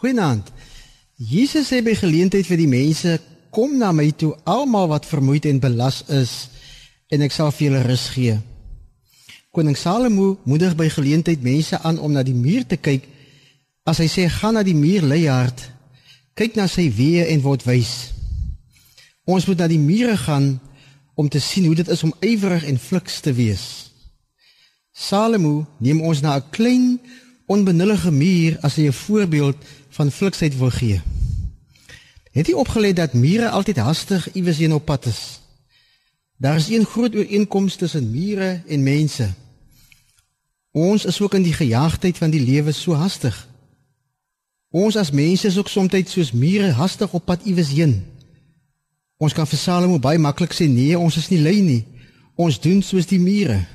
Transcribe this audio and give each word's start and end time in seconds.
Goeienaand. 0.00 0.46
Jesus 1.20 1.68
sê 1.68 1.82
by 1.84 1.92
geleentheid 1.92 2.46
vir 2.48 2.56
die 2.56 2.70
mense, 2.70 3.18
kom 3.52 3.74
na 3.76 3.90
my 3.92 4.06
toe 4.16 4.30
almal 4.48 4.86
wat 4.88 5.04
vermoeid 5.04 5.44
en 5.50 5.58
belas 5.60 5.98
is 6.08 6.32
en 7.12 7.20
ek 7.26 7.34
sal 7.34 7.50
vir 7.52 7.66
julle 7.66 7.82
rus 7.84 8.06
gee. 8.14 8.38
Koning 9.52 9.76
Salomo 9.76 10.38
moedig 10.48 10.72
by 10.78 10.86
geleentheid 10.94 11.44
mense 11.44 11.76
aan 11.84 12.00
om 12.00 12.14
na 12.16 12.24
die 12.24 12.36
muur 12.38 12.64
te 12.70 12.78
kyk. 12.80 13.04
As 13.84 14.00
hy 14.00 14.08
sê 14.08 14.24
gaan 14.32 14.56
na 14.56 14.64
die 14.64 14.78
muur 14.78 15.04
leiaard, 15.04 15.66
kyk 16.38 16.56
na 16.56 16.64
sy 16.70 16.86
weë 16.96 17.28
en 17.34 17.44
word 17.44 17.66
wys. 17.68 18.14
Ons 19.28 19.50
moet 19.50 19.60
na 19.60 19.68
die 19.68 19.82
mure 19.82 20.16
gaan 20.16 20.54
om 21.12 21.28
te 21.28 21.42
sien 21.44 21.66
hoe 21.68 21.76
dit 21.76 21.92
is 21.92 22.06
om 22.06 22.16
ywerig 22.24 22.64
en 22.70 22.80
fliks 22.80 23.20
te 23.20 23.36
wees. 23.36 23.66
Salomo 24.96 25.66
neem 25.76 26.00
ons 26.00 26.24
na 26.24 26.38
'n 26.38 26.48
klein 26.56 26.86
onbenullige 27.50 28.10
muur 28.10 28.58
as 28.60 28.76
'n 28.76 28.92
voorbeeld 28.92 29.56
van 29.88 30.10
fliksheid 30.10 30.58
wil 30.58 30.70
gee. 30.70 31.00
Het 32.30 32.46
jy 32.46 32.54
opgelet 32.54 32.96
dat 32.96 33.12
mure 33.12 33.48
altyd 33.48 33.76
hastig 33.76 34.32
iewers 34.32 34.58
heen 34.58 34.72
op 34.72 34.84
pad 34.84 35.06
is? 35.06 35.40
Daar 36.36 36.56
is 36.56 36.68
een 36.68 36.84
groot 36.84 37.14
ooreenkoms 37.14 37.74
tussen 37.76 38.10
mure 38.10 38.62
en 38.66 38.82
mense. 38.82 39.28
Ons 40.70 41.04
is 41.04 41.20
ook 41.20 41.34
in 41.34 41.42
die 41.42 41.52
gejaagdheid 41.52 42.18
van 42.18 42.30
die 42.30 42.40
lewe 42.40 42.72
so 42.72 42.92
hastig. 42.92 43.48
Ons 44.70 44.96
as 44.96 45.10
mense 45.10 45.46
is 45.46 45.58
ook 45.58 45.68
soms 45.68 46.10
soos 46.10 46.32
mure 46.32 46.70
hastig 46.70 47.12
op 47.12 47.24
pad 47.24 47.40
iewers 47.44 47.72
heen. 47.72 48.06
Ons 49.16 49.32
kan 49.32 49.46
vir 49.46 49.58
Salomo 49.58 49.98
baie 49.98 50.18
maklik 50.18 50.52
sê 50.52 50.68
nee, 50.68 50.98
ons 50.98 51.16
is 51.16 51.28
nie 51.28 51.40
lui 51.40 51.60
nie. 51.60 51.84
Ons 52.34 52.60
doen 52.60 52.82
soos 52.82 53.06
die 53.06 53.20
mure. 53.20 53.66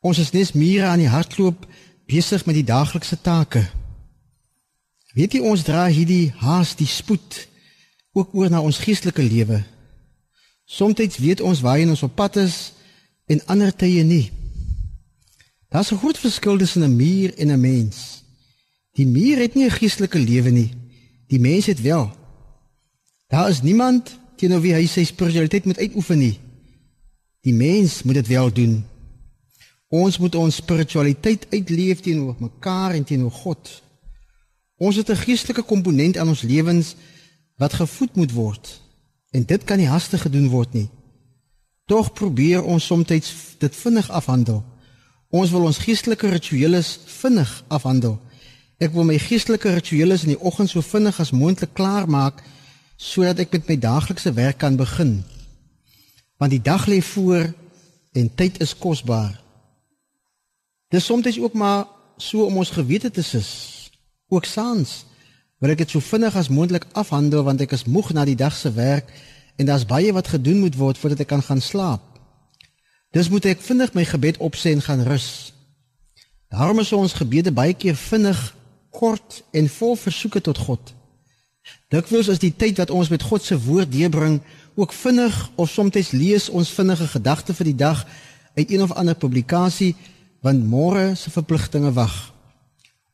Ons 0.00 0.18
is 0.18 0.30
net 0.30 0.54
mure 0.54 0.84
aan 0.84 0.98
die 0.98 1.08
hardloop 1.08 1.66
besig 2.06 2.44
met 2.46 2.54
die 2.54 2.66
daaglikse 2.66 3.20
take. 3.20 3.64
Weet 5.14 5.36
jy 5.36 5.40
ons 5.46 5.62
dra 5.62 5.86
hierdie 5.86 6.32
haas, 6.42 6.74
die 6.76 6.90
spoed 6.90 7.48
ook 8.14 8.34
oor 8.34 8.50
na 8.50 8.60
ons 8.60 8.78
geestelike 8.82 9.22
lewe. 9.22 9.62
Somstyds 10.64 11.18
weet 11.18 11.40
ons 11.40 11.60
waarheen 11.60 11.92
ons 11.92 12.02
op 12.02 12.14
pad 12.14 12.36
is 12.42 12.72
en 13.30 13.42
ander 13.52 13.72
tye 13.74 14.02
nie. 14.02 14.30
Daar's 15.70 15.92
'n 15.92 15.98
groot 15.98 16.18
verskil 16.18 16.58
tussen 16.58 16.82
'n 16.82 16.96
muur 16.96 17.34
en 17.38 17.50
'n 17.50 17.60
mens. 17.60 18.22
Die 18.94 19.06
muur 19.06 19.38
het 19.38 19.54
nie 19.54 19.64
'n 19.64 19.70
geestelike 19.70 20.18
lewe 20.18 20.50
nie. 20.50 20.70
Die 21.26 21.40
mens 21.40 21.66
het 21.66 21.80
wel. 21.80 22.12
Daar 23.28 23.48
is 23.48 23.62
niemand 23.62 24.18
teenoor 24.36 24.60
wie 24.60 24.74
hy 24.74 24.86
sy 24.86 25.04
spiritualiteit 25.04 25.64
moet 25.64 25.78
uitoefen 25.78 26.18
nie. 26.18 26.38
Die 27.40 27.54
mens 27.54 28.02
moet 28.02 28.14
dit 28.14 28.26
wel 28.26 28.52
doen. 28.52 28.84
Ons 29.94 30.18
moet 30.18 30.34
ons 30.34 30.56
spiritualiteit 30.58 31.46
uitleef 31.52 32.00
teenoor 32.02 32.34
mekaar 32.42 32.96
en 32.98 33.04
teenoor 33.06 33.30
God. 33.30 33.82
Ons 34.82 34.96
het 34.96 35.10
'n 35.10 35.24
geestelike 35.26 35.62
komponent 35.62 36.16
aan 36.16 36.28
ons 36.28 36.42
lewens 36.42 36.96
wat 37.56 37.72
gevoed 37.72 38.14
moet 38.14 38.32
word. 38.32 38.80
En 39.30 39.44
dit 39.44 39.64
kan 39.64 39.78
nie 39.78 39.86
hastig 39.86 40.22
gedoen 40.22 40.48
word 40.48 40.72
nie. 40.72 40.88
Tog 41.86 42.12
probeer 42.12 42.62
ons 42.62 42.86
soms 42.86 43.06
dit 43.58 43.76
vinnig 43.76 44.10
afhandel. 44.10 44.64
Ons 45.30 45.50
wil 45.50 45.62
ons 45.62 45.78
geestelike 45.78 46.28
rituele 46.28 46.82
vinnig 47.06 47.64
afhandel. 47.68 48.20
Ek 48.78 48.92
wil 48.92 49.04
my 49.04 49.18
geestelike 49.18 49.74
rituele 49.74 50.18
in 50.22 50.34
die 50.34 50.40
oggend 50.40 50.70
so 50.70 50.80
vinnig 50.80 51.20
as 51.20 51.30
moontlik 51.30 51.74
klaar 51.74 52.08
maak 52.08 52.42
sodat 52.96 53.38
ek 53.38 53.52
met 53.52 53.68
my 53.68 53.78
daaglikse 53.78 54.32
werk 54.32 54.58
kan 54.58 54.76
begin. 54.76 55.24
Want 56.38 56.50
die 56.50 56.62
dag 56.62 56.86
lê 56.86 57.02
voor 57.02 57.54
en 58.12 58.34
tyd 58.34 58.60
is 58.60 58.78
kosbaar. 58.78 59.43
Dis 60.94 61.04
soms 61.04 61.38
ook 61.40 61.52
maar 61.52 61.86
so 62.16 62.44
om 62.44 62.56
ons 62.56 62.70
gewete 62.70 63.10
te 63.10 63.22
sis 63.22 63.50
ook 64.28 64.44
saans 64.46 65.04
wil 65.58 65.72
ek 65.72 65.80
dit 65.82 65.90
so 65.90 66.02
vinnig 66.02 66.36
as 66.38 66.50
moontlik 66.52 66.86
afhandel 66.92 67.42
want 67.46 67.62
ek 67.64 67.74
is 67.74 67.86
moeg 67.90 68.12
na 68.14 68.22
die 68.28 68.38
dag 68.38 68.54
se 68.54 68.70
werk 68.76 69.10
en 69.58 69.66
daar's 69.66 69.86
baie 69.90 70.12
wat 70.14 70.30
gedoen 70.30 70.60
moet 70.62 70.76
word 70.78 70.98
voordat 70.98 71.24
ek 71.24 71.30
kan 71.30 71.42
gaan 71.42 71.62
slaap. 71.62 72.02
Dis 73.14 73.30
moet 73.30 73.46
ek 73.50 73.62
vinnig 73.62 73.94
my 73.94 74.04
gebed 74.06 74.38
opsê 74.42 74.74
en 74.74 74.82
gaan 74.82 75.02
rus. 75.06 75.54
Daarom 76.50 76.82
is 76.82 76.92
ons 76.92 77.14
gebede 77.18 77.50
baie 77.54 77.74
keer 77.74 77.98
vinnig, 77.98 78.40
kort 78.90 79.42
en 79.50 79.70
vol 79.78 79.94
versoeke 79.98 80.42
tot 80.46 80.58
God. 80.58 80.94
Dikwels 81.90 82.30
is 82.30 82.42
die 82.42 82.54
tyd 82.54 82.78
wat 82.82 82.90
ons 82.94 83.10
met 83.10 83.22
God 83.22 83.42
se 83.42 83.58
woord 83.66 83.90
deurbring 83.94 84.40
ook 84.74 84.92
vinnig 84.94 85.34
of 85.54 85.70
soms 85.70 86.10
lees 86.10 86.50
ons 86.50 86.74
vinnige 86.74 87.06
gedagte 87.14 87.54
vir 87.54 87.70
die 87.70 87.80
dag 87.82 88.06
uit 88.54 88.70
een 88.70 88.82
of 88.82 88.92
ander 88.94 89.14
publikasie 89.18 89.94
want 90.44 90.66
môre 90.68 91.14
se 91.16 91.32
verpligtinge 91.32 91.94
wag. 91.96 92.12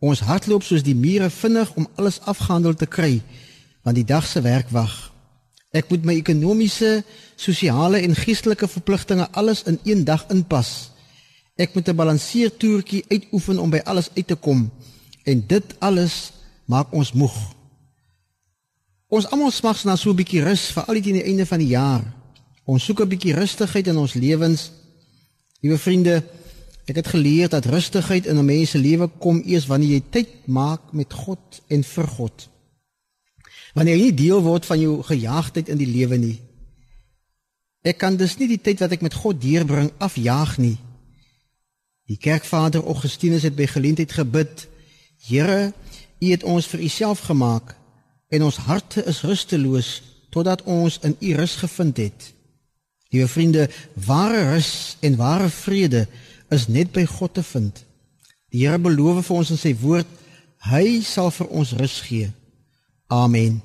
Ons 0.00 0.22
hardloop 0.24 0.64
soos 0.64 0.84
die 0.86 0.96
mure 0.96 1.28
vinnig 1.30 1.70
om 1.76 1.88
alles 2.00 2.22
afgehandel 2.24 2.74
te 2.78 2.88
kry 2.88 3.18
want 3.84 3.96
die 3.96 4.08
dag 4.08 4.26
se 4.26 4.40
werk 4.44 4.68
wag. 4.72 4.92
Ek 5.72 5.90
moet 5.92 6.04
my 6.04 6.14
ekonomiese, 6.16 7.02
sosiale 7.36 8.00
en 8.04 8.16
geestelike 8.16 8.68
verpligtinge 8.68 9.28
alles 9.36 9.62
in 9.68 9.78
een 9.84 10.04
dag 10.08 10.24
inpas. 10.32 10.90
Ek 11.56 11.74
moet 11.74 11.88
'n 11.88 11.96
balanseer 11.96 12.50
toertjie 12.56 13.04
uitoefen 13.08 13.58
om 13.58 13.70
by 13.70 13.80
alles 13.84 14.10
uit 14.16 14.26
te 14.26 14.34
kom 14.34 14.70
en 15.24 15.44
dit 15.46 15.74
alles 15.78 16.32
maak 16.64 16.92
ons 16.92 17.12
moeg. 17.12 17.36
Ons 19.08 19.26
almal 19.32 19.50
smag 19.50 19.84
na 19.84 19.96
so 19.96 20.10
'n 20.10 20.16
bietjie 20.16 20.42
rus 20.42 20.70
vir 20.72 20.84
al 20.84 21.00
die 21.00 21.22
einde 21.22 21.46
van 21.46 21.58
die 21.58 21.72
jaar. 21.72 22.04
Ons 22.64 22.84
soek 22.84 23.00
'n 23.00 23.08
bietjie 23.08 23.34
rustigheid 23.34 23.86
in 23.86 23.96
ons 23.96 24.14
lewens. 24.14 24.70
Liewe 25.60 25.78
vriende, 25.78 26.22
Ek 26.88 26.96
het 26.96 27.10
geleer 27.12 27.50
dat 27.52 27.68
rustigheid 27.68 28.26
in 28.26 28.38
'n 28.38 28.44
mens 28.44 28.70
se 28.70 28.78
lewe 28.78 29.10
kom 29.18 29.42
eers 29.44 29.66
wanneer 29.66 29.90
jy 29.90 30.02
tyd 30.10 30.28
maak 30.46 30.92
met 30.92 31.12
God 31.12 31.60
en 31.66 31.84
vir 31.84 32.08
God. 32.08 32.48
Wanneer 33.74 33.96
jy 33.96 34.02
nie 34.02 34.14
deel 34.14 34.42
word 34.42 34.66
van 34.66 34.80
jou 34.80 35.02
gejaagdheid 35.02 35.68
in 35.68 35.76
die 35.76 35.86
lewe 35.86 36.16
nie. 36.16 36.40
Ek 37.82 37.98
kan 37.98 38.16
dus 38.16 38.36
nie 38.38 38.48
die 38.48 38.60
tyd 38.60 38.80
wat 38.80 38.92
ek 38.92 39.00
met 39.00 39.14
God 39.14 39.40
deurbring 39.40 39.90
afjaag 39.98 40.58
nie. 40.58 40.78
Die 42.08 42.16
kerkvader 42.16 42.84
Augustinus 42.84 43.42
het 43.42 43.56
by 43.56 43.66
geleentheid 43.66 44.12
gebid: 44.12 44.68
Here, 45.28 45.72
U 46.20 46.30
het 46.30 46.42
ons 46.42 46.66
vir 46.66 46.80
U 46.80 46.88
self 46.88 47.20
gemaak 47.20 47.76
en 48.28 48.42
ons 48.42 48.56
harte 48.56 49.04
is 49.04 49.22
rusteloos 49.22 50.02
totdat 50.30 50.62
ons 50.62 50.98
in 51.02 51.16
U 51.20 51.34
rus 51.34 51.56
gevind 51.56 51.96
het. 51.96 52.32
Liewe 53.08 53.28
vriende, 53.28 53.70
ware 53.94 54.50
rus 54.52 54.96
en 55.00 55.16
ware 55.16 55.48
vrede 55.48 56.08
is 56.54 56.68
net 56.68 56.92
by 56.92 57.04
God 57.06 57.34
te 57.34 57.42
vind. 57.42 57.84
Die 58.52 58.64
Here 58.64 58.78
beloof 58.80 59.26
vir 59.28 59.40
ons 59.42 59.52
in 59.52 59.60
sy 59.60 59.74
woord, 59.80 60.08
hy 60.70 61.00
sal 61.06 61.30
vir 61.34 61.50
ons 61.52 61.74
rus 61.78 61.98
gee. 62.06 62.30
Amen. 63.12 63.60